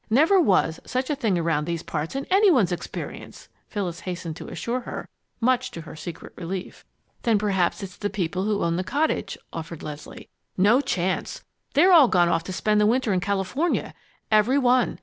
"Never 0.09 0.39
was 0.41 0.79
such 0.83 1.11
a 1.11 1.15
thing 1.15 1.37
around 1.37 1.65
these 1.65 1.83
parts, 1.83 2.15
in 2.15 2.25
any 2.31 2.49
one's 2.49 2.71
experience!" 2.71 3.49
Phyllis 3.67 3.99
hastened 3.99 4.35
to 4.37 4.47
assure 4.47 4.79
her, 4.79 5.07
much 5.39 5.69
to 5.69 5.81
her 5.81 5.95
secret 5.95 6.33
relief. 6.35 6.83
"Then 7.21 7.37
perhaps 7.37 7.83
it's 7.83 7.97
the 7.97 8.09
people 8.09 8.45
who 8.45 8.63
own 8.63 8.77
the 8.77 8.83
cottage," 8.83 9.37
offered 9.53 9.83
Leslie. 9.83 10.27
"No 10.57 10.81
chance. 10.81 11.43
They've 11.75 11.91
all 11.91 12.07
gone 12.07 12.29
off 12.29 12.43
to 12.45 12.51
spend 12.51 12.81
the 12.81 12.87
winter 12.87 13.13
in 13.13 13.19
California 13.19 13.93
every 14.31 14.57
one. 14.57 14.97